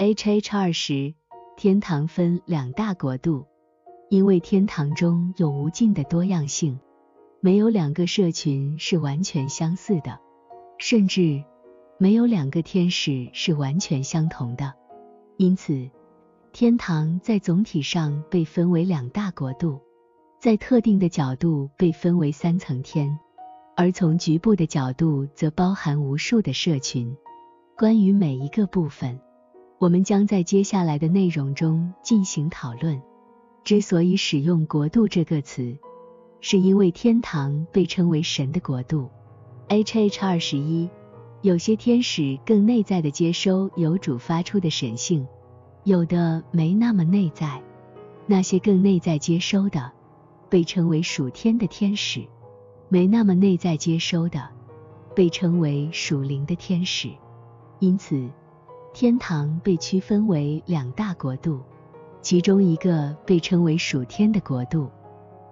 [0.00, 1.12] H H 二十，
[1.56, 3.44] 天堂分两大国度，
[4.08, 6.78] 因为天堂中有无尽的多样性，
[7.40, 10.20] 没有两个社群是完全相似的，
[10.78, 11.42] 甚至
[11.98, 14.72] 没有两个天使是完全相同的。
[15.36, 15.90] 因此，
[16.52, 19.80] 天堂在总体上被分为两大国度，
[20.38, 23.18] 在特定的角度被分为三层天，
[23.76, 27.16] 而从局部的角度则包含无数的社群。
[27.76, 29.18] 关于每一个部分。
[29.80, 33.00] 我们将在接下来的内容中进行讨论。
[33.62, 35.76] 之所以使用“国度”这个词，
[36.40, 39.08] 是因为天堂被称为神的国度。
[39.68, 40.90] H H 二十一，
[41.42, 45.28] 有些天使更内在的接收由主发出的神性，
[45.84, 47.62] 有的没那么内在。
[48.26, 49.92] 那些更内在接收的，
[50.48, 52.22] 被称为属天的天使；
[52.88, 54.48] 没那么内在接收的，
[55.14, 57.10] 被称为属灵的天使。
[57.78, 58.28] 因此。
[59.00, 61.60] 天堂被区分为两大国度，
[62.20, 64.90] 其中一个被称为属天的国度，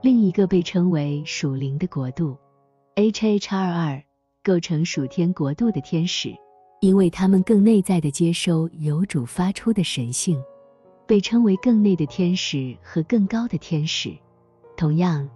[0.00, 2.36] 另一个被称为属灵的国度。
[2.94, 4.00] H H 二二
[4.44, 6.32] 构成属天国度的天使，
[6.80, 10.40] 因为他们更内在的接收由主发出的神性，
[11.04, 14.16] 被称为更内的天使和更高的天使。
[14.76, 15.28] 同样，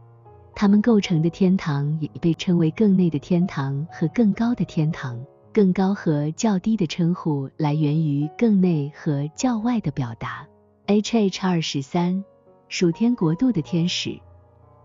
[0.55, 5.21] 他们构成的天堂也被称为更内的天堂和更高的天堂。
[5.57, 10.47] 更高和较低的称呼来源于更内和较外的表达。
[10.85, 12.23] H H 二十三，
[12.69, 14.21] 属天国度的天使，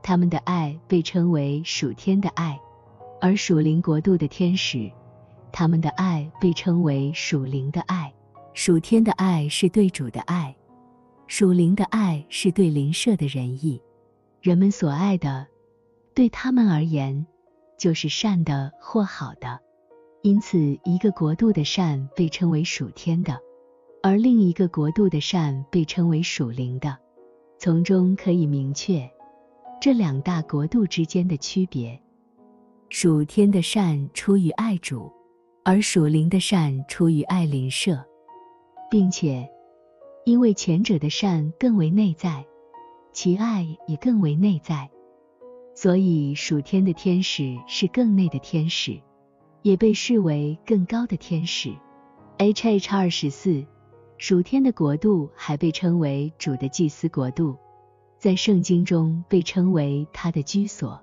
[0.01, 2.55] 他们的爱被称为属天的爱；
[3.19, 4.89] 而属灵国度的天使，
[5.51, 8.09] 他们的爱被称为属灵的爱。
[8.53, 10.55] 属天的爱是对主的爱，
[11.27, 13.81] 属灵的爱是对灵舍的仁义。
[14.41, 15.45] 人们所爱的，
[16.15, 17.27] 对他们而言，
[17.77, 19.59] 就是善的或好的。
[20.23, 23.39] 因此，一个国度的善被称为属天的，
[24.03, 26.95] 而另一个国度的善被称为属灵的。
[27.57, 29.09] 从中可以明确
[29.79, 31.99] 这两大国度之间的区别：
[32.89, 35.11] 属天的善出于爱主，
[35.63, 38.03] 而属灵的善出于爱邻舍，
[38.91, 39.49] 并且
[40.23, 42.45] 因为前者的善更为内在，
[43.11, 44.87] 其爱也更为内在，
[45.73, 49.01] 所以属天的天使是更内的天使。
[49.61, 51.73] 也被视为更高的天使。
[52.37, 53.63] H H 二十四，
[54.17, 57.55] 属天的国度还被称为主的祭司国度，
[58.17, 60.99] 在圣经中被称为他的居所；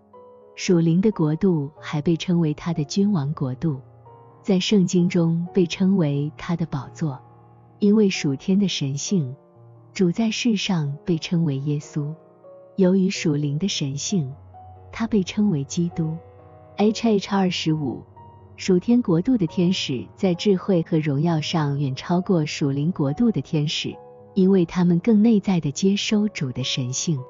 [0.57, 3.81] 属灵的国度还被称为他的君王国度，
[4.43, 7.21] 在圣经中被称为他的宝座。
[7.79, 9.37] 因为属天的神性，
[9.93, 12.13] 主在世上被称为耶稣；
[12.75, 14.35] 由于属灵的神性，
[14.91, 16.17] 他被称为基督。
[16.77, 18.03] H H 二十五。
[18.59, 23.97] 属天国度的天使在智慧和荣耀上远超过属灵国度的天使，
[24.35, 27.21] 因为他们更内在的接收主的神性，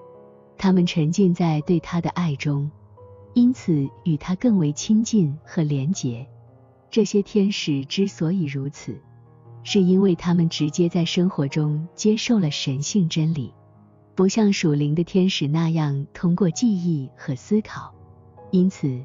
[0.57, 2.71] 他们沉浸在对他的爱中，
[3.35, 6.27] 因此与他更为亲近和连结。
[6.91, 8.99] 这些天使之所以如此，
[9.63, 13.53] 是因为他们直接在生活中接受了神性真理，
[14.15, 17.93] 不像属灵的天使那样通过记忆和思考，
[18.51, 19.05] 因此。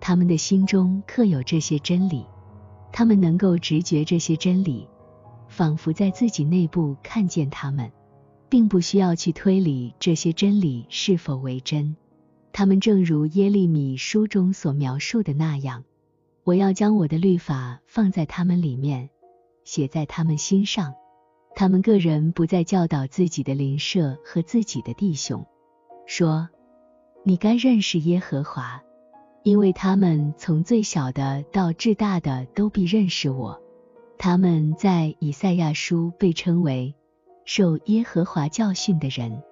[0.00, 2.24] 他们的心中刻有这些真理，
[2.92, 4.88] 他们能够直觉这些真理，
[5.48, 7.90] 仿佛在自己内部看见他们，
[8.48, 11.96] 并不需要去推理这些真理是否为真。
[12.52, 15.84] 他们正如耶利米书中所描述的那样
[16.44, 19.10] ：“我要将我的律法放在他们里面，
[19.64, 20.94] 写在他们心上。
[21.54, 25.44] 他们个人不再教导自己的邻舍和自己的弟兄，
[26.06, 26.48] 说：
[27.24, 28.82] 你该认识耶和华。”
[29.42, 33.60] 因为他们从最小的到至大的都必认识我。
[34.18, 36.94] 他们在以赛亚书被称为
[37.44, 39.42] 受耶和华教训的人，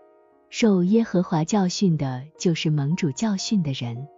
[0.51, 4.09] 受耶和华教训的就是蒙主教训的人。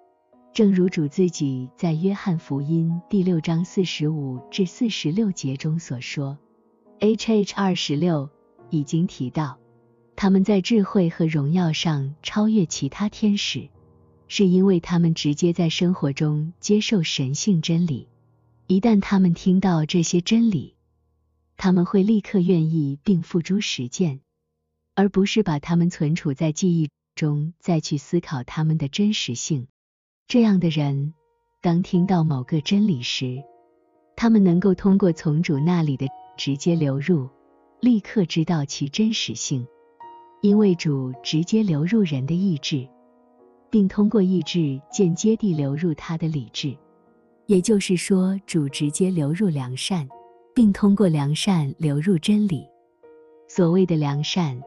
[0.55, 6.39] 正如主自己在约翰福音第六章四十五至四十六节中所说
[6.99, 8.31] ，H H 二十六
[8.71, 9.59] 已经提到，
[10.17, 13.69] 他们在智慧和荣耀上超越其他天使。
[14.28, 18.06] 是因为他们直接在生活中接受神性真理，
[18.66, 20.75] 一旦他们听到这些真理，
[21.56, 24.20] 他们会立刻愿意并付诸实践，
[24.94, 29.66] 而不是把他们存储在记忆中再去思考他们的真实性。
[30.26, 31.14] 这样的人，
[31.62, 33.42] 当听到某个真理时，
[34.14, 37.30] 他们能够通过从主那里的直接流入，
[37.80, 39.66] 立刻知道其真实性，
[40.42, 42.86] 因为主直接流入人的意志。
[43.70, 46.76] 并通过意志间接地流入他的理智，
[47.47, 50.09] 也就是说，主直接流入良善，
[50.55, 52.67] 并通过良善流入真理。
[53.47, 54.61] 所谓的良善，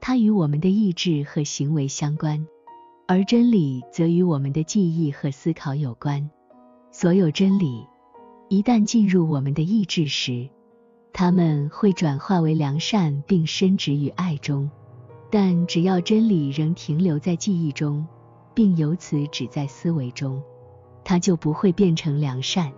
[0.00, 2.46] 它与我们的意志和行为相关，
[3.06, 6.28] 而真理则与我们的记忆和思考有关。
[6.90, 7.86] 所有真理
[8.48, 10.48] 一旦进入我们的意志时，
[11.12, 14.70] 它们会转化为良善并深植于爱中。
[15.28, 18.06] 但只要真理仍停留在记忆中，
[18.56, 20.42] 并由此只在思维中，
[21.04, 22.72] 它就不会变成良善，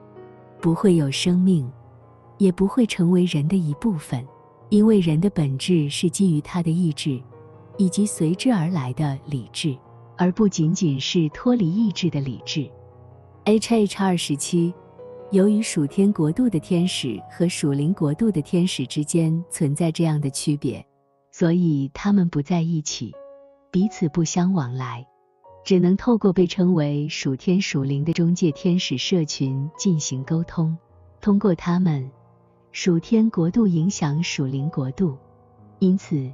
[0.60, 1.70] 不会有生命，
[2.36, 4.26] 也不会成为人的一部分。
[4.70, 7.22] 因为人的本质是基于他的意志，
[7.76, 9.78] 以及随之而来的理智，
[10.16, 12.68] 而不仅仅是脱离意志的理智。
[13.44, 14.74] H H 二十七，
[15.30, 20.84] 由于属天国度的天使和属灵国度的天使之间存在这样的区别。
[21.30, 23.14] 所以他们不在一起，
[23.70, 25.06] 彼此不相往来，
[25.68, 30.74] 只能透过被称为属天属灵的中介天使社群进行沟通。
[31.20, 32.10] 通过他们，
[32.72, 35.18] 属天国度影响属灵国度。
[35.78, 36.32] 因此，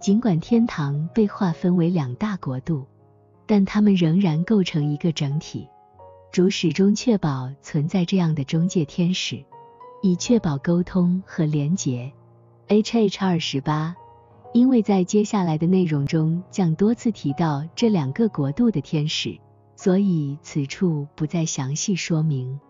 [0.00, 2.86] 尽管天堂被划分为两大国度，
[3.44, 5.68] 但他们仍然构成一个整体。
[6.30, 9.44] 主始终确保存在这样的中介天使，
[10.00, 12.10] 以确保沟通和连结。
[12.68, 13.94] H H 二十八。
[14.54, 19.38] 因为在接下来的内容中将多次提到这两个国度的天使，
[19.76, 22.60] 所以此处不再详细说明。